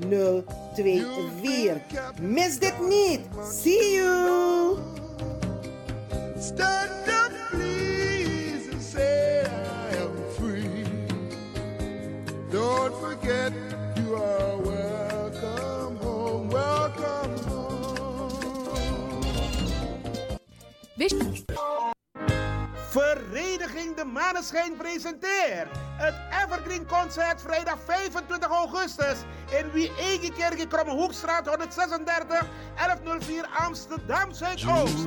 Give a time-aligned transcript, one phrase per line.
[0.00, 1.04] 0 2
[1.42, 1.80] 4.
[2.20, 3.20] Mis dit niet.
[3.52, 4.78] See you!
[6.38, 10.84] Stand up, please, and say I am free.
[12.50, 13.52] Don't forget
[13.96, 17.76] you are welcome home, welcome home.
[22.96, 26.14] Vereniging De Maneschijn presenteert het
[26.44, 29.16] Evergreen Concert vrijdag 25 augustus
[29.58, 35.06] in Wie-Egekerk in Krommehoekstraat 136 1104 Amsterdam Zuidoost.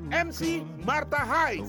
[0.11, 1.63] MC Marta Hyde.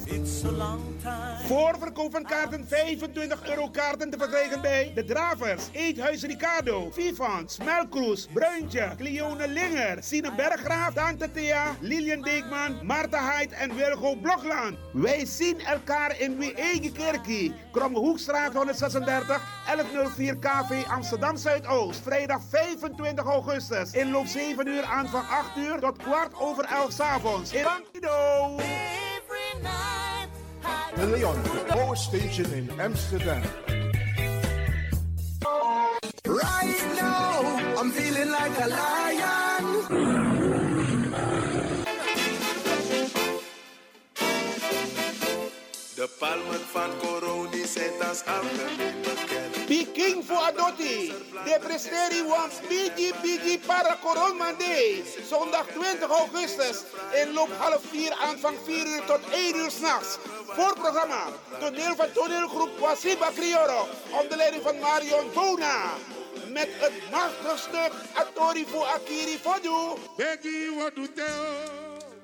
[1.46, 8.28] Voorverkoop van kaarten 25 euro kaarten te verkrijgen bij De Dravers, Eethuis Ricardo, Vivant, Smelkroes,
[8.32, 14.76] Bruintje, Cleone Linger, Sine Berggraaf, Tante Thea, Lilian Deekman, Marta Hyde en Wilgo Blokland.
[14.92, 22.00] Wij zien elkaar in Wie Eigen Kerkie, Kromme Hoekstraat 136, 1104 KV Amsterdam Zuidoost.
[22.02, 23.92] Vrijdag 25 augustus.
[23.92, 27.52] Inloop 7 uur aan van 8 uur tot kwart over 11 s'avonds.
[27.52, 28.31] In Bankido.
[30.96, 33.42] De Leon, the power station in Amsterdam.
[36.24, 40.11] Right now, I'm feeling like a lion.
[46.02, 49.66] De palmen van Coroni zijn als algemeen bekend.
[49.66, 51.12] Peking voor Adotti.
[51.44, 55.04] De presteri wants Bigi Bigi para Corona Day.
[55.28, 56.82] Zondag 20 augustus.
[57.12, 60.18] Inloop half 4 aanvang 4 uur tot 1 uur s'nachts.
[60.46, 61.24] Voorprogramma.
[61.60, 63.88] Toneel van toneelgroep Wasiba Crioro.
[64.20, 65.94] Onder leiding van Marion Bona.
[66.48, 70.00] Met het machtige stuk Atori voor Akiri Fodu.
[70.16, 70.96] Becky, what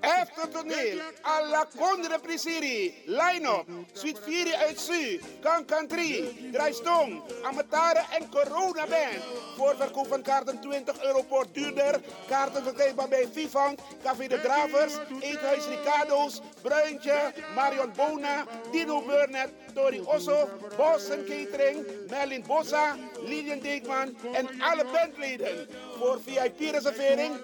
[0.01, 8.29] Efter toneel, alla Condre Prisiri, line-up, Suite 4 uit Su, Kankan 3, Draaistong, Amatare en
[8.31, 9.23] Corona Band.
[9.57, 12.01] Voorverkoop van kaarten 20 euro per duurder.
[12.29, 20.01] Kaarten verkrijgbaar bij Vivant, Café de Dravers, Eethuis Ricardo's, Bruintje, Marion Bona, Dino Burnett, Tori
[20.05, 25.69] Osso, Boston Catering, Merlin Bossa, Lilian Deekman en alle bandleden.
[25.99, 27.37] Voor VIP-reservering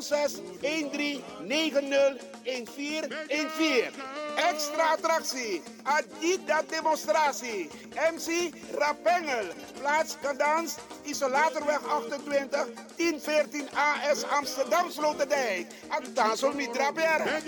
[0.00, 3.90] 06 13 90 1414.
[4.36, 7.68] Extra attractie, Adidas demonstratie.
[8.12, 9.46] MC Rapengel,
[9.80, 12.66] plaats Kadans, Isolatorweg 28,
[12.96, 15.66] 1014 AS Amsterdam Sloterdijk.
[15.88, 17.42] Atansel Mitra Berg.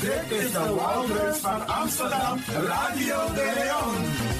[0.00, 4.39] Dit is de Wouders van Amsterdam, Radio de Leon.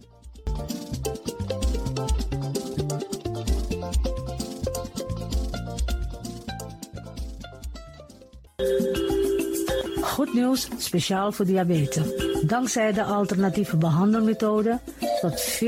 [10.01, 12.05] Goed nieuws, speciaal voor diabetes.
[12.41, 14.79] Dankzij de alternatieve behandelmethode
[15.21, 15.61] tot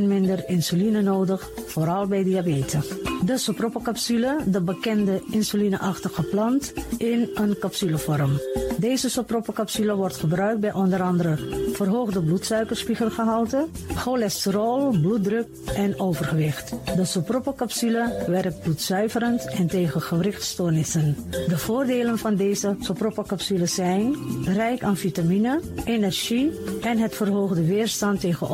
[0.00, 2.88] 40% minder insuline nodig, vooral bij diabetes.
[3.24, 8.40] De sopropocapsule, de bekende insulineachtige plant, in een capsulevorm.
[8.78, 11.38] Deze sopropocapsule wordt gebruikt bij onder andere
[11.72, 16.72] verhoogde bloedsuikerspiegelgehalte, cholesterol, bloeddruk en overgewicht.
[16.96, 21.16] De sopropocapsule werkt bloedzuiverend en tegen gewrichtstoornissen.
[21.30, 26.50] De voordelen van deze sopropocapsule zijn rijk aan vitamine, energie
[26.80, 28.48] en het verhoogde weerstand tegen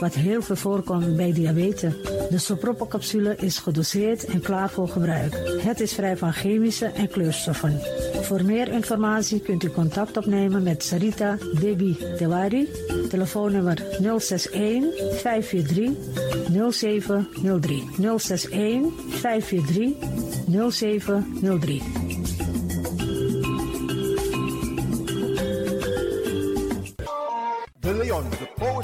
[0.00, 1.92] wat heel veel voorkomt bij diabetes.
[2.30, 5.60] De sopropocapsule is gedoseerd en klaar voor gebruik.
[5.60, 7.80] Het is vrij van chemische en kleurstoffen.
[8.20, 12.68] Voor meer informatie kunt u contact opnemen met Sarita Debi Tewari.
[13.08, 13.82] Telefoonnummer
[14.18, 14.84] 061
[15.20, 15.90] 543
[16.70, 17.88] 0703.
[18.18, 19.92] 061 543
[20.70, 22.01] 0703.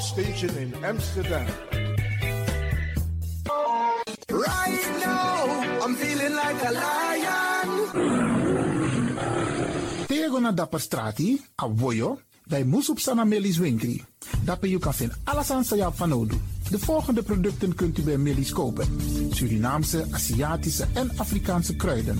[0.09, 1.45] Station in Amsterdam.
[4.29, 7.67] Right now, I'm feeling like a lion.
[10.07, 14.03] Tego na dapper strati, a voyo, bij Moesop Sana Melis Winkri.
[14.43, 16.37] Dapper you kan vinden alles aan Sayap van Odu.
[16.69, 18.87] De volgende producten kunt u bij Melis kopen.
[19.31, 22.19] Surinaamse, Aziatische en Afrikaanse kruiden.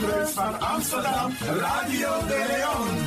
[0.00, 2.98] Van Amsterdam, Radio de Leon.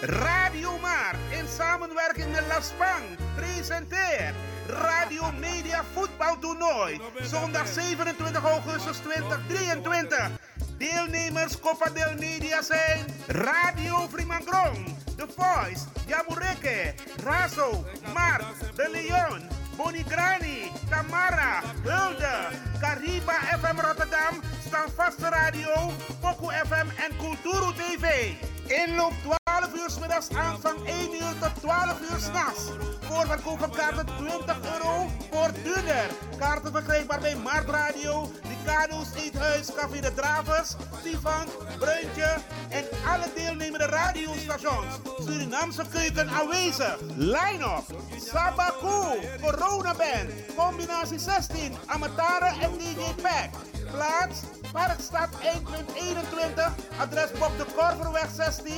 [0.00, 3.04] Radio Maar in samenwerking met La Spang
[3.34, 4.34] presenteert
[4.68, 7.00] Radio Media Voetbaltoernooi.
[7.22, 10.30] Zondag 27 augustus 2023.
[10.78, 16.94] Deelnemers Copa del Media zijn Radio Frimangrong, The Voice, Jamureke,
[17.24, 17.84] Razo,
[18.14, 18.44] Mark,
[18.74, 22.36] De Leon, Bonigrani, Tamara, Hulde,
[22.80, 28.38] Cariba FM Rotterdam, Standvaste Radio, Poku FM en Kulturu TV.
[28.70, 32.62] Inloop 12 uur middags aanvang 1 uur tot 12 uur s'nachts.
[33.00, 36.10] Voorverkoop van kaarten 20 euro voor duurder.
[36.38, 41.46] Kaarten verkrijgbaar bij Markt Radio, Ricardo's Eethuis, Café de Dravers, Stefan,
[41.78, 42.36] Bruintje
[42.68, 44.86] en alle deelnemende radiostations.
[45.18, 46.96] Surinaamse keuken aanwezig.
[47.16, 47.84] Line-up.
[48.16, 53.50] Sabaku, Corona Band, combinatie 16, Amatara en DJ Pack.
[53.90, 54.40] Plaats
[54.72, 58.72] Parkstad 1.21, adres Bob de Korverweg 16,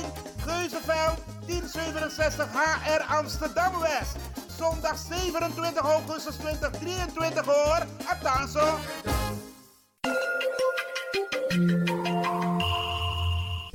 [0.79, 4.15] Geuzenveld 1067 HR Amsterdam West.
[4.57, 7.85] Zondag 27 augustus 2023 hoor.
[8.05, 8.79] Atanso.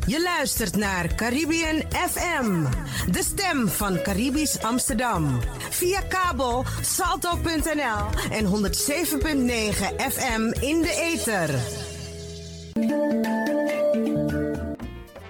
[0.07, 2.65] Je luistert naar Caribbean FM,
[3.11, 5.41] de stem van Caribisch Amsterdam.
[5.71, 8.53] Via kabel salto.nl en 107.9
[9.97, 11.83] FM in de ether.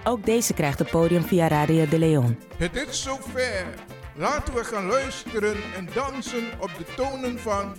[0.06, 2.38] Ook deze krijgt het podium via Radio de Leon.
[2.56, 3.64] Het is zover.
[4.16, 7.76] Laten we gaan luisteren en dansen op de tonen van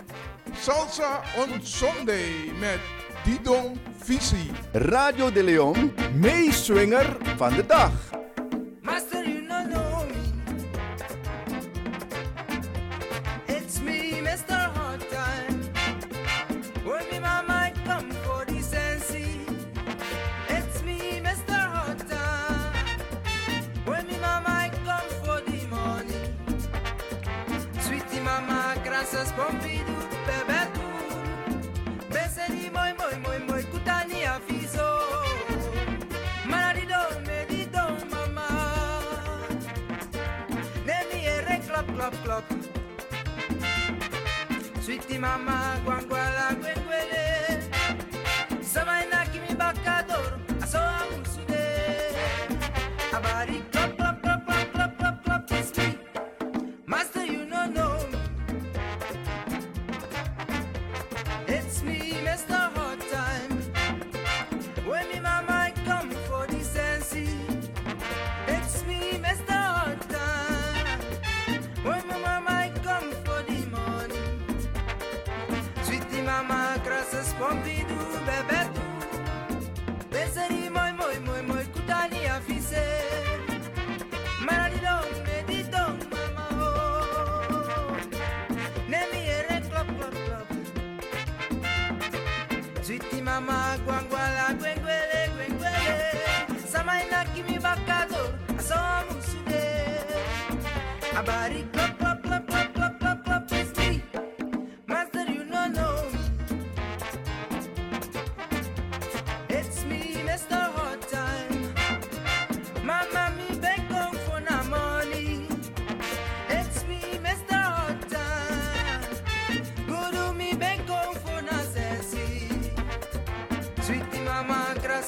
[0.54, 2.30] Salsa on Sunday
[2.60, 2.78] met
[3.24, 4.50] Didon Visi.
[4.72, 7.92] Radio de Leon, meeswinger van de dag.
[45.18, 46.35] 妈妈，乖乖。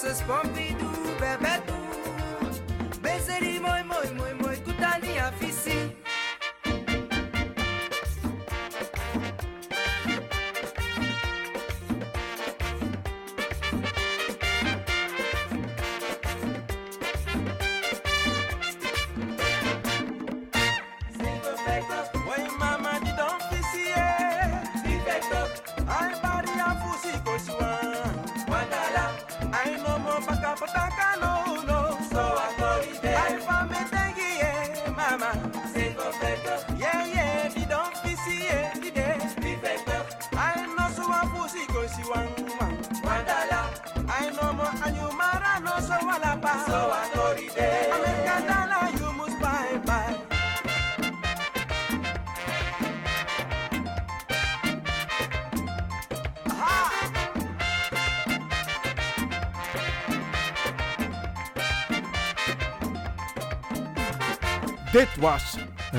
[0.09, 0.68] Mama, grasses
[64.93, 65.57] Dit was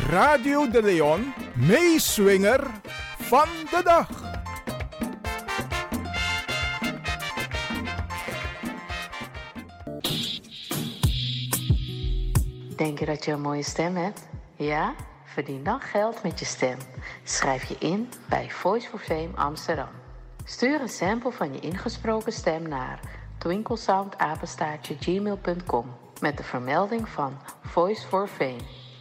[0.10, 2.68] Radio de Leon, meeswinger
[3.18, 4.08] van de dag.
[12.76, 14.28] Denk je dat je een mooie stem hebt?
[14.56, 14.94] Ja?
[15.24, 16.78] Verdien dan geld met je stem.
[17.24, 19.90] Schrijf je in bij Voice for Fame Amsterdam.
[20.44, 23.00] Stuur een sample van je ingesproken stem naar
[23.38, 25.86] twinklesoundapenstaartje.gmail.com
[26.22, 28.79] met de vermelding van Voice for Fame.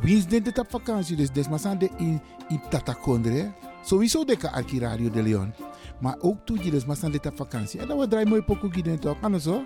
[0.00, 1.16] Wie is dit op vakantie?
[1.16, 3.52] Dus des maar de in, in Tatakondre.
[3.82, 5.54] Sowieso de kan arki Radio de Leon.
[6.00, 7.80] Maar ook toe gides maar zijn dit op vakantie.
[7.80, 9.16] En dan we draaien mooi pokoe gides toch?
[9.20, 9.64] Anders zo?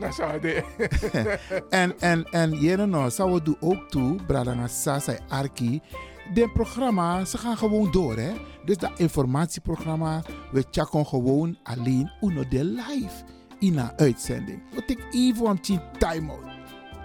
[0.00, 0.64] Dat zou de.
[1.70, 5.80] en, en, en, jere nou, zou we doen ook toe, Bradanga Sasa Arki.
[6.34, 8.32] De programma, ze gaan gewoon door, hè.
[8.64, 13.24] Dus dat informatieprogramma, we checken gewoon alleen uno de live
[13.58, 14.62] in een uitzending.
[14.74, 16.49] We take even een time-out.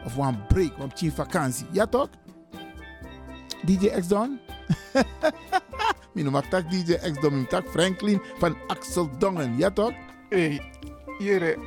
[0.06, 0.72] Of een break,
[1.02, 1.66] een vakantie.
[1.72, 2.10] Ja toch?
[3.66, 4.40] DJ X Don?
[6.14, 9.58] Mino mag tak DJ X Don, mino tak Franklin van Axel Dongen.
[9.58, 9.92] Ja toch?
[10.30, 10.62] Hey,
[11.20, 11.58] jere.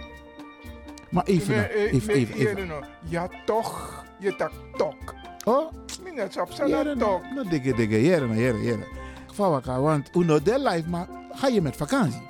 [1.11, 2.66] Maar even, nou, eh, even, even, even.
[2.66, 2.85] nou.
[3.09, 5.14] Ja toch, je tak tok.
[5.45, 5.73] Oh?
[6.04, 7.23] Minnet op Jere, zijn tok.
[7.35, 8.87] nou, dikke, dikke, jere, nou, jere, jere.
[9.33, 12.23] Vawaka, want uno de live, maar ga je met vakantie?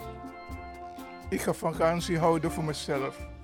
[1.29, 3.19] Ik ga vakantie houden voor mezelf.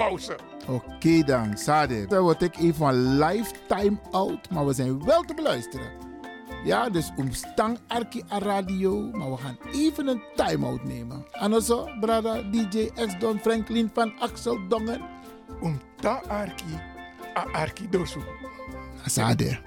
[0.00, 0.36] pauze.
[0.68, 2.06] oké dan, Sade.
[2.06, 5.90] Dan word ik even een lifetime out, maar we zijn wel te beluisteren.
[6.64, 11.26] Ja, dus omstang Arki a radio, maar we gaan even een time-out nemen.
[11.30, 15.00] En zo, brada DJ X Don Franklin van Axel Dongen.
[15.60, 16.80] Om ta Arki,
[17.36, 18.20] a Arki dosu.
[19.06, 19.58] Sade.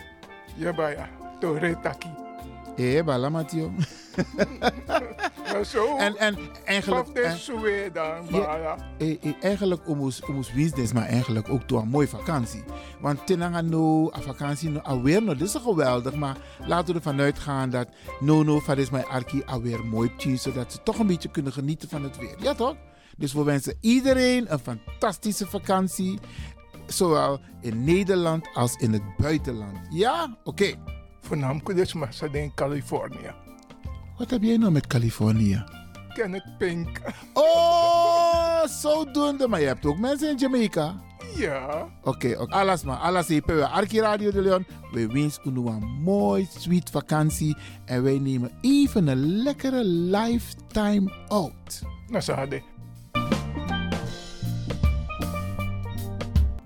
[0.55, 2.22] Ja, baya, to retaki.
[2.75, 3.71] Eh, bala Mathieu.
[5.53, 7.15] Maar zo, En, en eigenlijk...
[7.93, 10.21] Dan, Ja, eh, eh, eigenlijk om ons,
[10.55, 12.63] business, maar eigenlijk ook door een mooie vakantie.
[12.99, 17.19] Want tenanga no, a vakantie no, alweer no, dit is geweldig, maar laten we ervan
[17.19, 17.87] uitgaan dat
[18.19, 21.53] no no, van is mijn arki alweer mooi tien, zodat ze toch een beetje kunnen
[21.53, 22.35] genieten van het weer.
[22.39, 22.75] Ja toch?
[23.17, 26.19] Dus we wensen iedereen een fantastische vakantie,
[26.85, 29.77] zowel in Nederland als in het buitenland.
[29.89, 30.37] Ja?
[30.43, 30.73] Oké.
[31.33, 33.31] Voornamelijk dus ze in Californië.
[34.17, 35.63] Wat heb jij nou met Californië?
[36.13, 37.01] Kenneth Pink.
[37.33, 39.47] Oh, zodoende.
[39.47, 41.01] Maar je hebt ook mensen in Jamaica.
[41.35, 41.87] Ja.
[42.03, 42.53] Oké, oké.
[42.53, 42.97] Alles maar.
[42.97, 43.55] Alles even.
[43.55, 44.65] We Arki Radio de Leon.
[44.91, 47.57] We wensen u een mooi, sweet vakantie.
[47.85, 51.81] En wij nemen even een lekkere lifetime out.
[52.07, 52.63] Nou, ze hadden.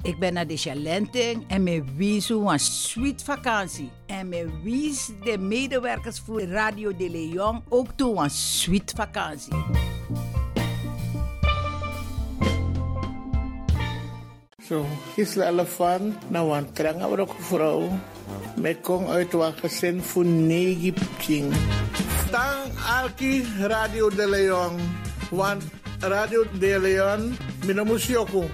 [0.08, 3.92] Ik ben naar de Chalenting en me wies een sweet vakantie.
[4.06, 9.54] En me wies de medewerkers voor Radio de Leon ook toe een sweet vakantie.
[14.68, 17.90] Zo, Gisela Elefant, nou een trange ook vrouw.
[18.56, 21.54] Met kom uit wat gezin voor negen pching.
[22.32, 24.80] Tang Alki Radio de Leon.
[25.30, 25.64] Want
[26.00, 28.46] Radio de Leon, mina musioko.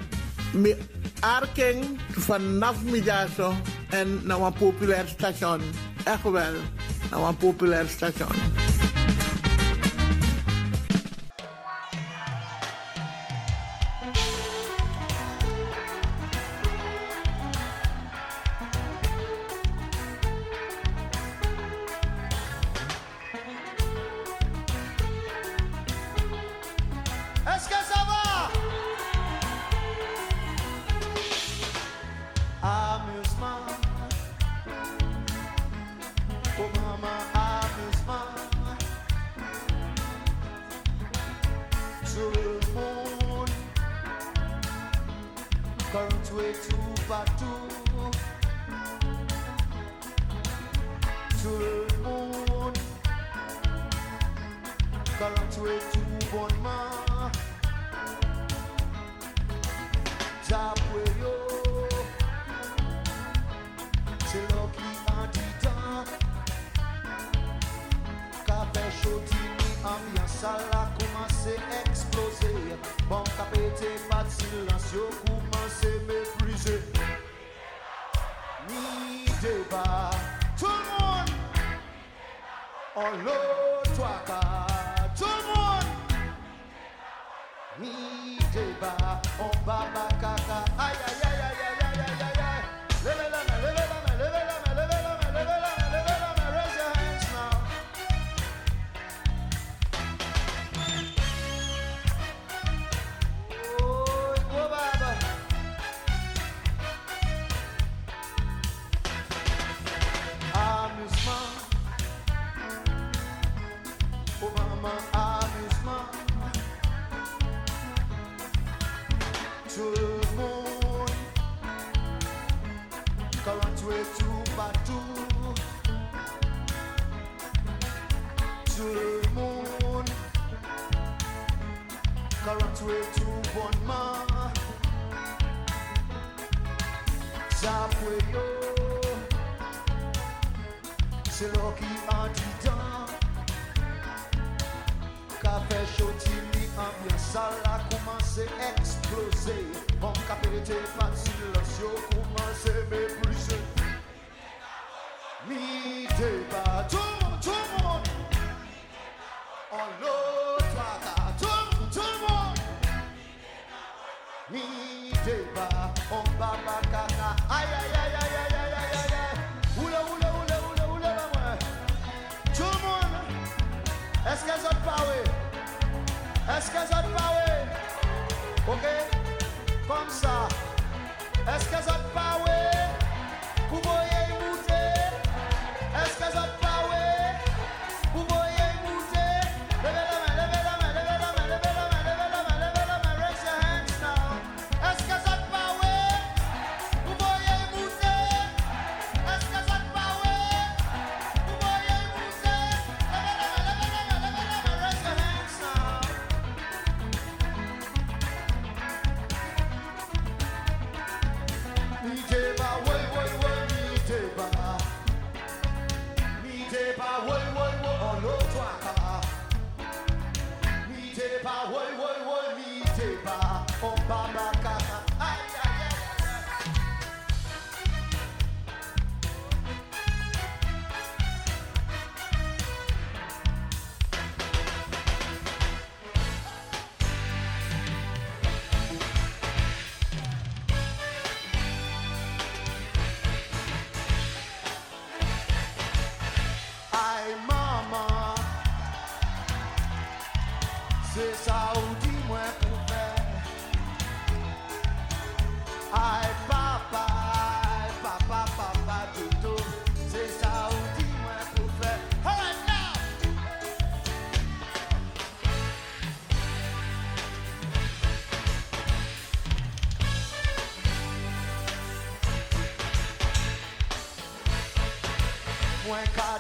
[0.53, 0.75] Mi
[1.23, 3.53] arking vanaf middago
[3.89, 5.61] en naar een populair station.
[6.03, 6.53] Echt wel,
[7.11, 8.72] naar een populair station.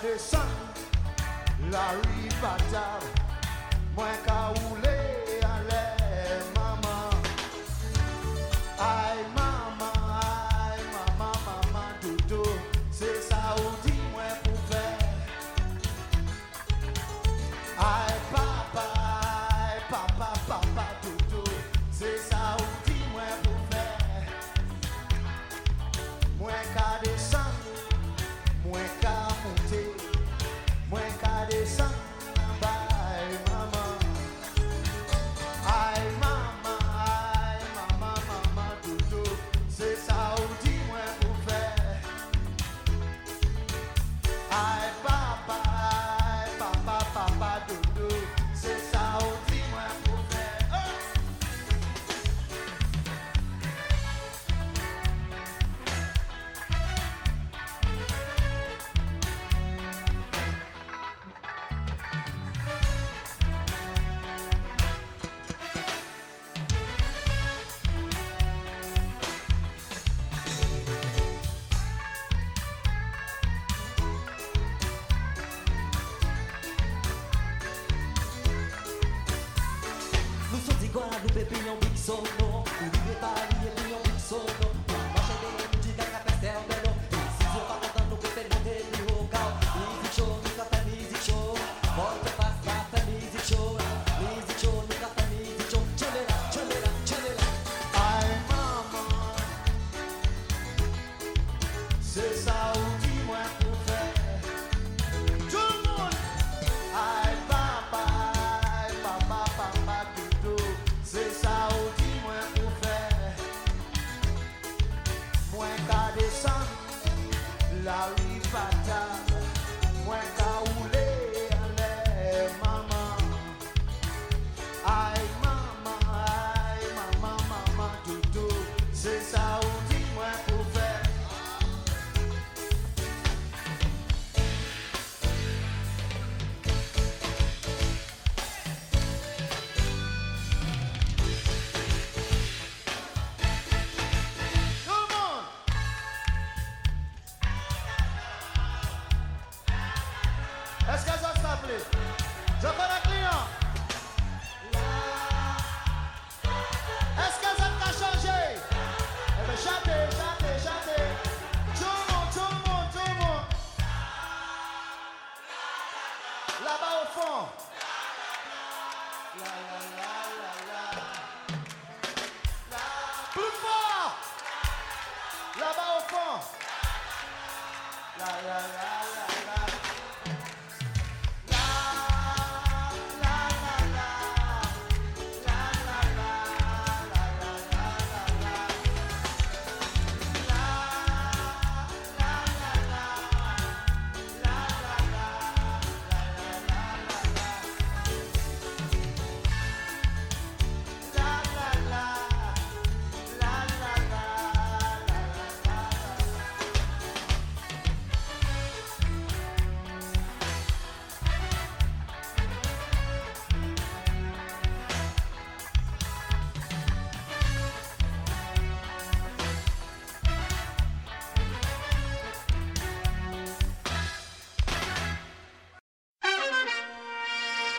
[0.03, 0.52] Saturday, Sunday.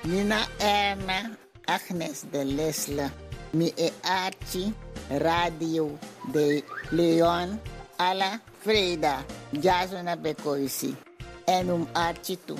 [0.04, 1.36] Nina Erna
[1.66, 3.10] Agnes de Lesle.
[3.52, 4.74] Mi e Archie
[5.08, 5.98] Radio
[6.30, 7.58] de Leon
[7.96, 9.24] alla Freda.
[9.50, 10.94] Jasona Bekoisi.
[11.46, 12.58] En um Archie toe.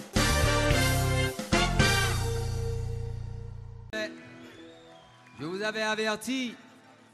[5.39, 6.55] Je vous avais averti,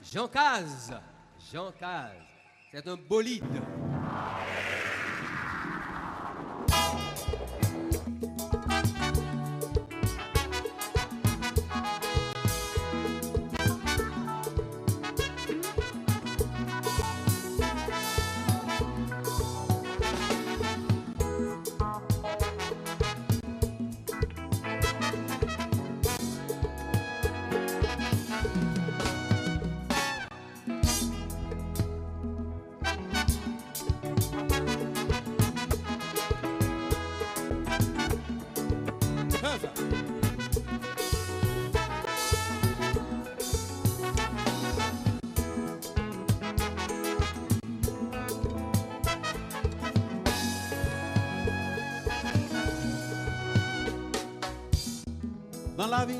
[0.02, 0.92] Jean Caz,
[1.52, 2.12] Jean Caz,
[2.70, 3.42] c'est un bolide.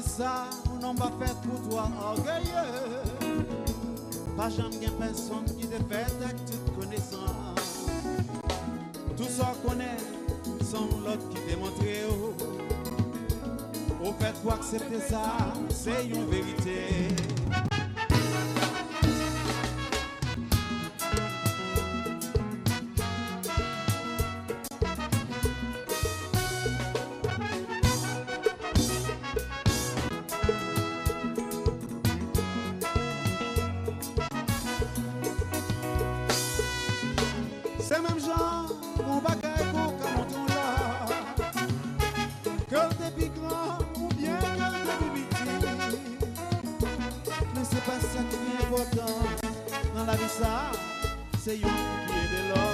[0.03, 3.47] ça, ou non pas fait pour toi orgueilleux.
[4.37, 7.87] Pas jamais personne qui te fait avec toute connaissance.
[9.17, 9.97] Tout ça connaît,
[10.65, 11.71] sans l'autre qui te montre.
[14.03, 17.30] Au fait, pour accepter ça, c'est une vérité.
[48.71, 49.19] important
[49.95, 50.71] nan la vi ça
[51.43, 51.69] c'est yon
[52.07, 52.71] qui e de lot.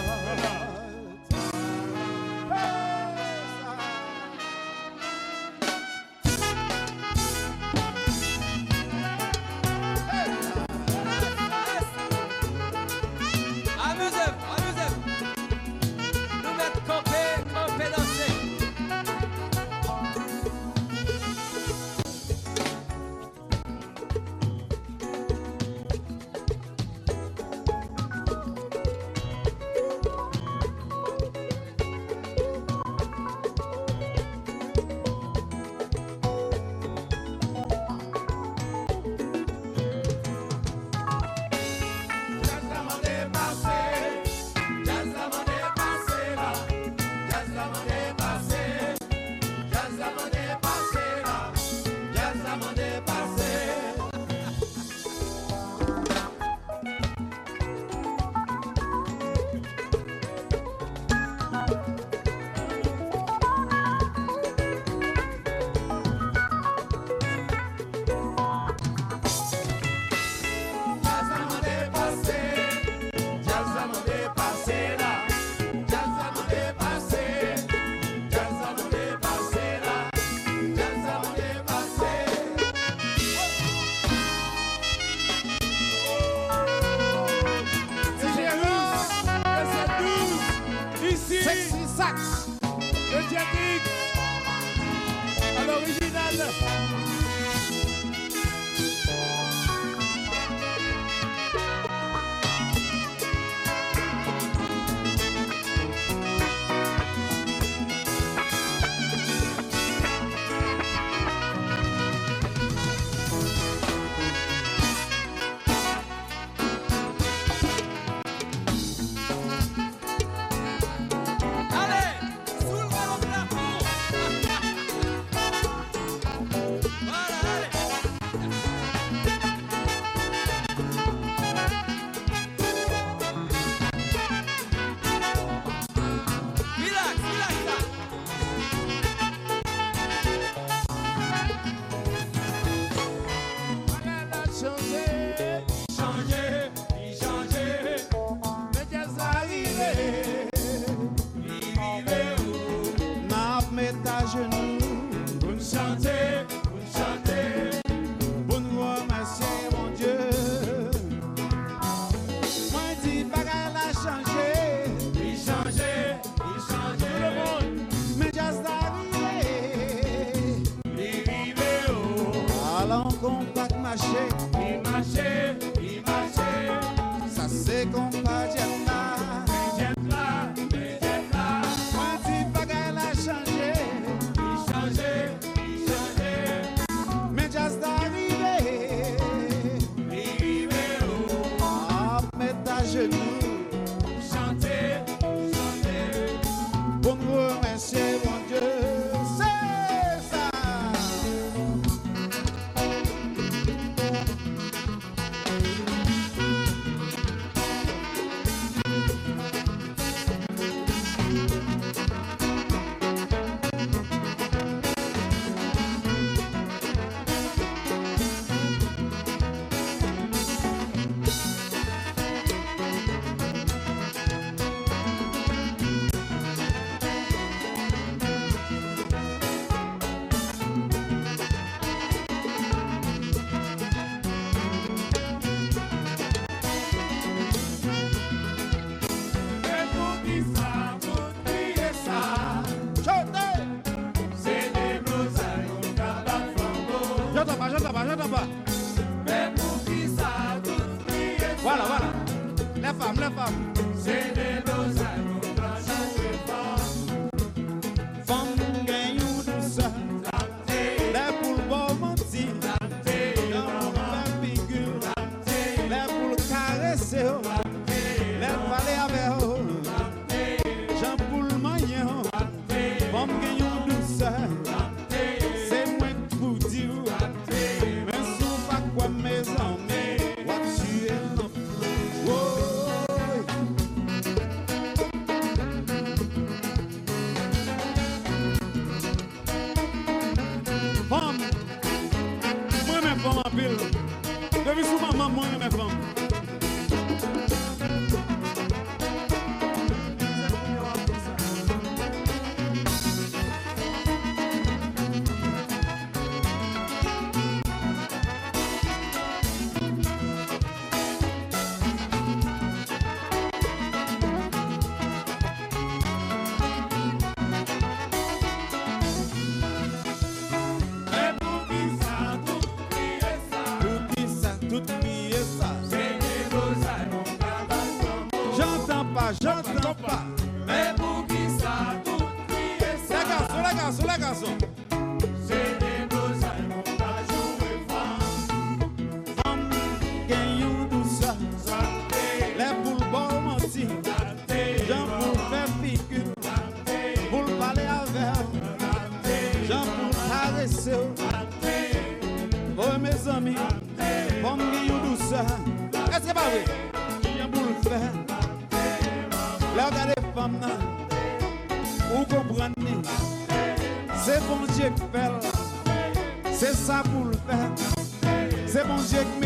[369.06, 369.45] music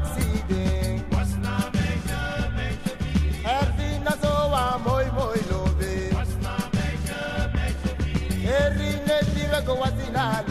[10.21, 10.50] la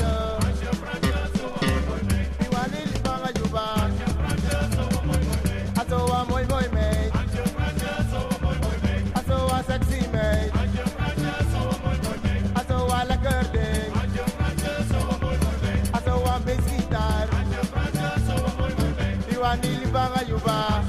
[19.91, 20.80] yuba yuba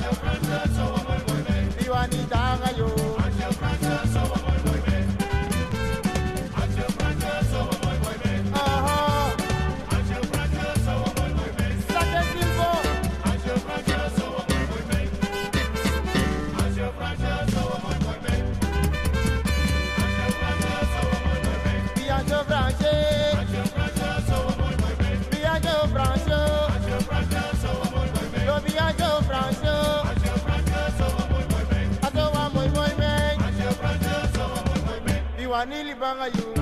[35.53, 36.55] Iwanili banga you.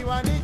[0.00, 0.37] Iwanili.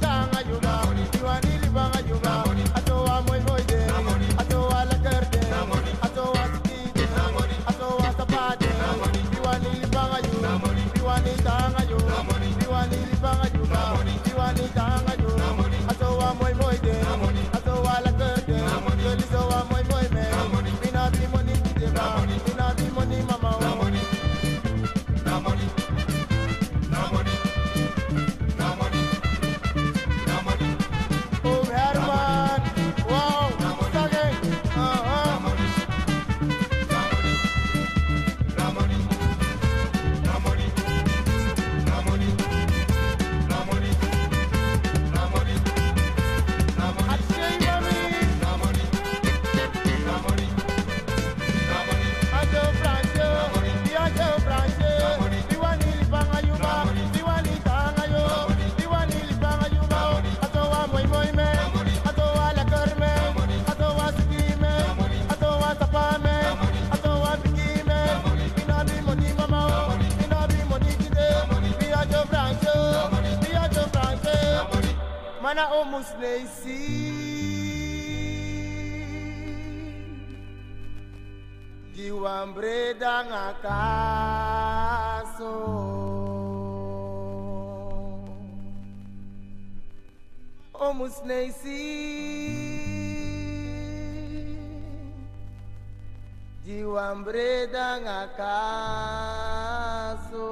[96.65, 100.51] De um brede na casa, ngakaso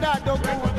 [0.00, 0.69] not don't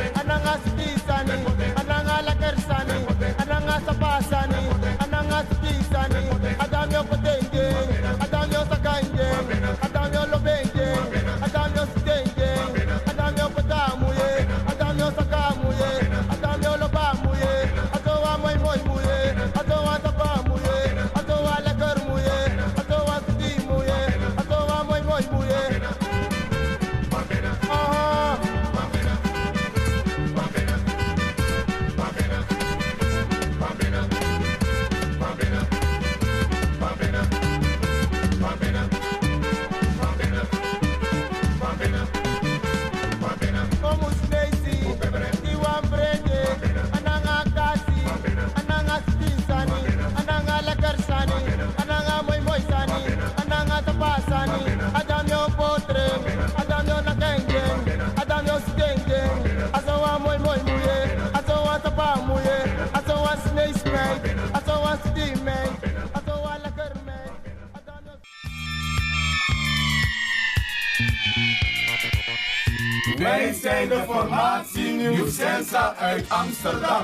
[73.71, 77.03] zijn de formatie Nieuw Sensa uit Amsterdam.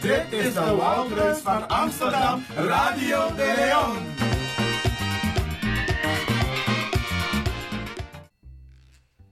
[0.00, 3.96] Dit is de Woudreus van Amsterdam, Radio de Leon.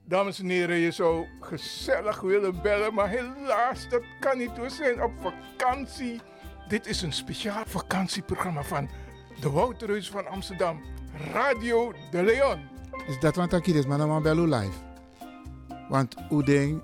[0.05, 4.57] Dames en heren, je zou gezellig willen bellen, maar helaas, dat kan niet.
[4.57, 6.21] We zijn op vakantie.
[6.69, 8.89] Dit is een speciaal vakantieprogramma van
[9.41, 10.83] de Wouterhuis van Amsterdam,
[11.33, 12.61] Radio de Leon.
[13.07, 14.88] Is dat wat ik is, maar dan bel u live.
[15.89, 16.83] Want hoe ding.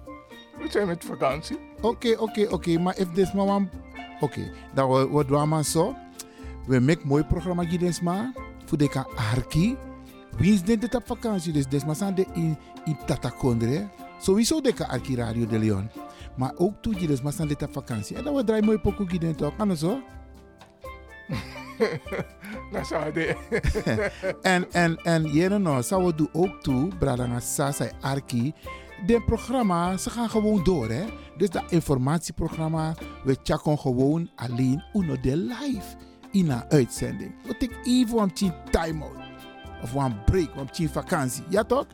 [0.59, 1.59] We zijn met vakantie.
[1.81, 2.79] Oké, oké, oké.
[2.79, 3.71] Maar if this wan-
[4.21, 5.95] Oké, dan we we maar zo.
[6.67, 8.33] We maken mooi programma gids maar.
[8.65, 9.77] Voor de kan arki.
[10.37, 11.53] Wie is dit op vakantie?
[11.53, 13.89] Dus des maar zijn de in in Tatakondre.
[14.21, 15.91] Sowieso de kan arki Radio de Leon.
[16.37, 18.17] Maar ook toe gids maar zijn dit op vakantie.
[18.17, 19.43] En dan we draaien mooi pokoe gids?
[19.57, 20.01] Kan het zo?
[22.73, 23.37] Dat zou de.
[24.43, 28.53] en, en, en jere nou, zou we doen ook toe, Bradanga Sasa Arki.
[29.07, 31.05] De programma, ze gaan gewoon door, hè.
[31.37, 35.97] Dus dat informatieprogramma, we checken gewoon alleen uno de live
[36.31, 37.35] in een uitzending.
[37.47, 39.17] We take even een time-out.
[39.83, 41.45] Of een break, een vakantie.
[41.49, 41.87] Ja toch?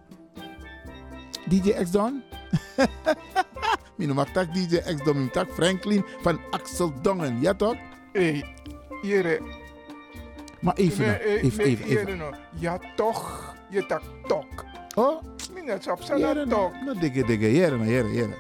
[1.49, 2.23] DJ X Don?
[3.97, 7.41] Mijn mag tak DJ X Don, mijn tak Franklin van Axel Dongen.
[7.41, 7.77] Ja toch?
[8.13, 8.43] Hé,
[9.03, 9.41] jere.
[10.61, 12.17] Maar even, nou, eh, even, even, even.
[12.17, 12.35] nou.
[12.59, 13.55] Ja, toch.
[13.71, 14.65] Je tak tok.
[14.95, 15.23] Oh?
[15.79, 16.73] Jere zijn nou, tok.
[16.85, 18.35] nou, dikke, dikke, jere, nou, jere, jere.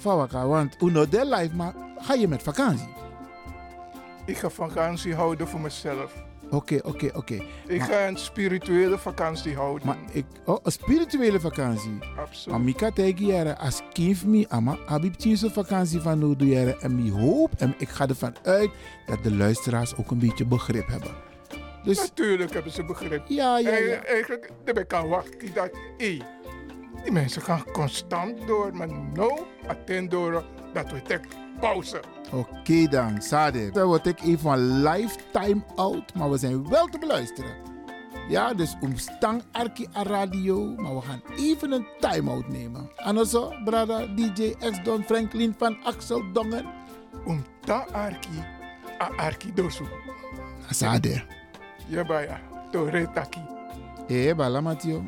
[0.00, 2.88] Vawaka, want uno de life, maar ga je met vakantie?
[4.26, 6.24] Ik ga vakantie houden voor mezelf.
[6.50, 7.42] Oké, oké, oké.
[7.66, 9.86] Ik Maar- ga een spirituele vakantie houden.
[9.86, 11.98] Maar ik, oh, een spirituele vakantie.
[12.18, 12.58] Absoluut.
[12.58, 16.80] Maar ik tegen jaren, als kind me, ama, heb ik zo'n vakantie van nu jaren.
[16.80, 18.70] En ik hoop, en ik ga ervan uit,
[19.06, 21.10] dat de luisteraars ook een beetje begrip hebben.
[21.84, 23.22] Dus, Natuurlijk hebben ze begrip.
[23.28, 23.76] Ja, ja, ja.
[23.76, 26.18] En eigenlijk, ik kan wachten dat, hé,
[27.06, 29.46] die mensen gaan constant door, maar no
[30.08, 31.26] door dat we tek
[31.60, 32.00] pauze.
[32.32, 33.70] Oké dan, Sade.
[33.70, 37.54] Dan word ik even van lifetime out, maar we zijn wel te beluisteren.
[38.28, 42.90] Ja, dus omstang Arki a radio, maar we gaan even een time-out nemen.
[42.96, 46.66] En also, brada DJ X-Don Franklin van Axel Dongen.
[47.24, 48.44] Omstang Arki
[49.00, 49.84] a Arki dosu.
[50.70, 51.22] Sade.
[51.86, 52.40] Ja, baya.
[52.70, 53.55] Tore taki.
[54.06, 55.02] Hé, bala Matio.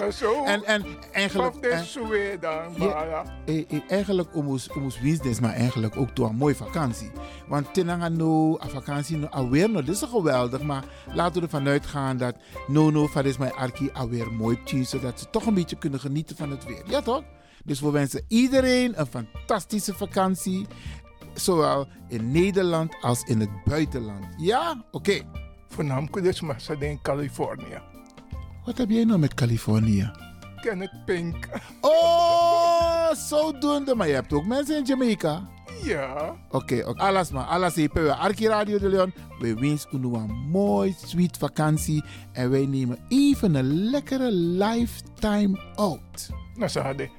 [0.00, 0.44] Maar zo.
[0.44, 1.54] En, en eigenlijk...
[1.56, 1.84] En-
[3.44, 7.10] eh, eh, eigenlijk omus omus business, maar eigenlijk ook toe een mooie vakantie.
[7.48, 11.66] Want tenanga no, a vakantie no, alweer no, dit is geweldig, maar laten we ervan
[11.68, 15.54] uitgaan dat no no van is mijn arki alweer mooi tjie, zodat ze toch een
[15.54, 16.82] beetje kunnen genieten van het weer.
[16.86, 17.22] Ja toch?
[17.64, 20.66] Dus we wensen iedereen een fantastische vakantie,
[21.34, 24.24] zowel in Nederland als in het buitenland.
[24.36, 24.84] Ja?
[24.90, 25.20] Oké.
[25.72, 27.80] Voornamelijk dus ze in Californië.
[28.64, 30.10] Wat heb jij nou met Californië?
[30.60, 31.48] Kenneth Pink.
[31.80, 33.94] Oh, zodoende.
[33.94, 35.48] Maar je hebt ook mensen in Jamaica.
[35.82, 36.36] Ja.
[36.50, 37.00] Oké, oké.
[37.00, 37.44] alles maar.
[37.44, 37.74] Alles.
[37.74, 39.12] We Arki Radio de Leon.
[39.38, 42.04] We wensen u een mooi, sweet vakantie.
[42.32, 46.30] En wij nemen even een lekkere lifetime out.
[46.54, 47.10] Nou, hadden.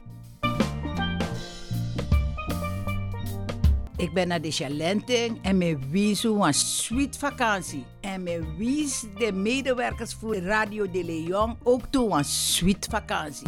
[4.04, 4.52] Ik ben naar de
[5.42, 7.86] en me wies een sweet vakantie.
[8.02, 13.48] En me wies de medewerkers voor Radio de Leon ook toe een sweet vakantie.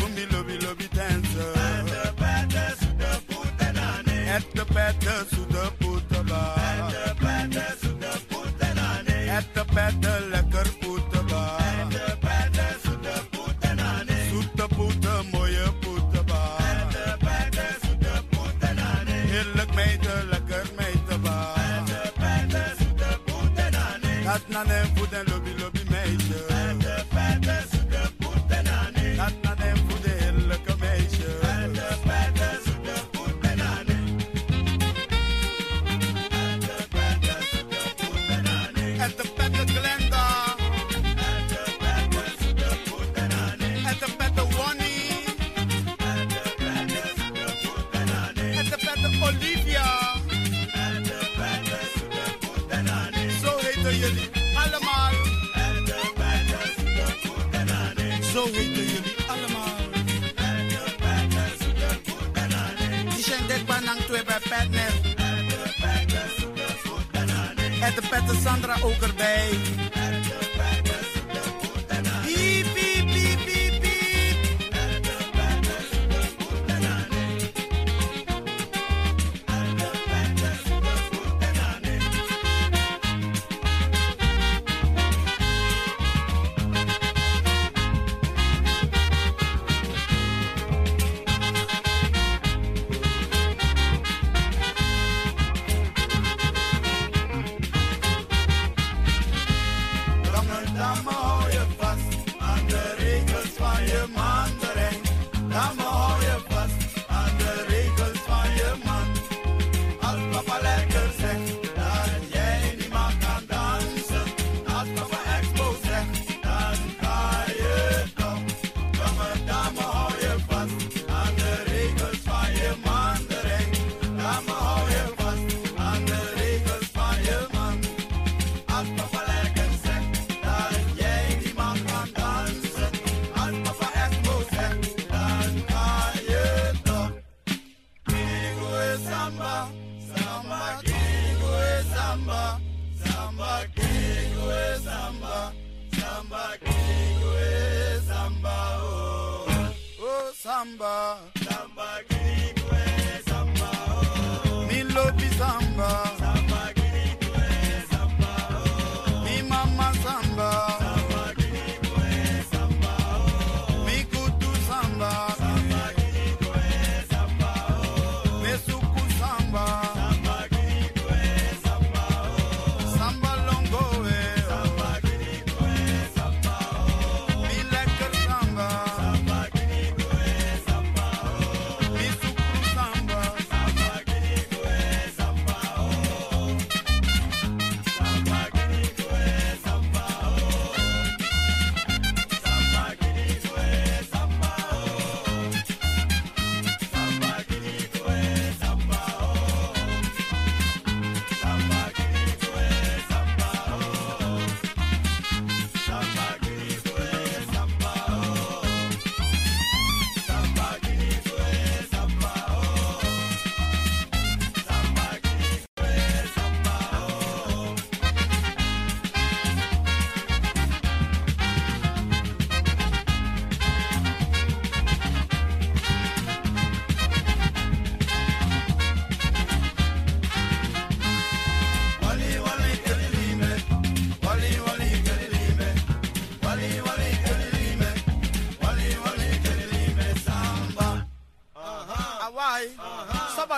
[5.03, 5.40] That's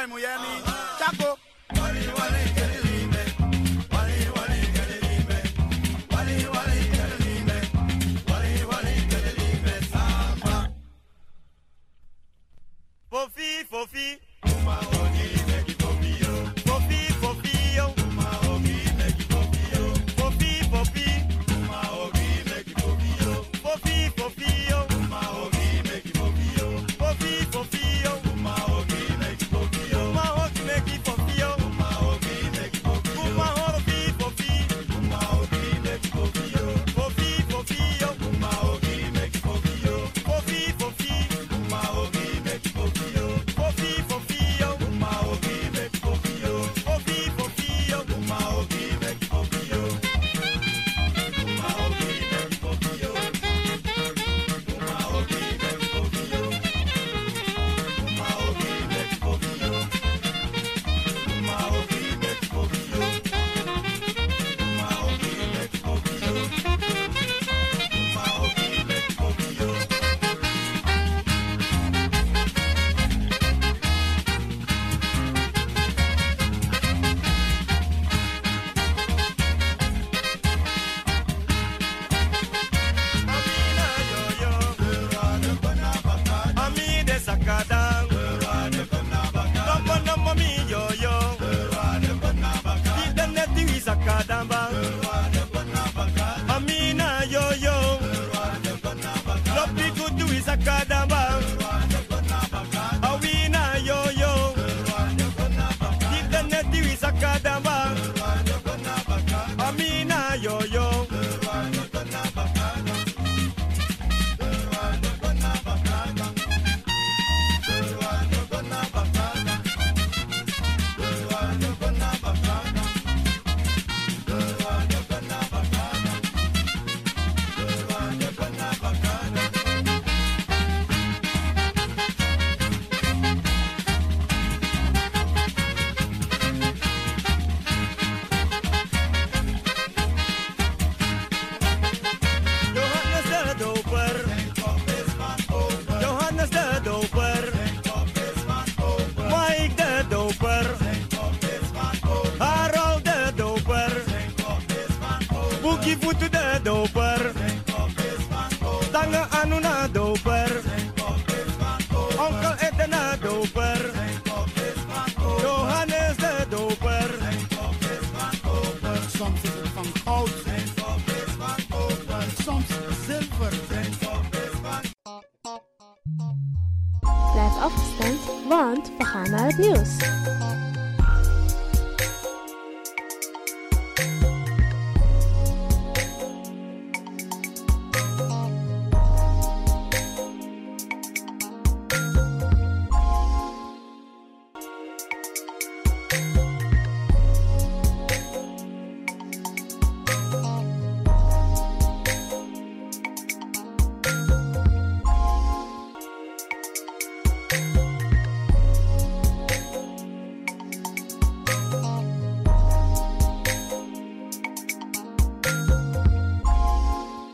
[0.03, 0.11] time.
[0.13, 2.32] Oh, Chaco.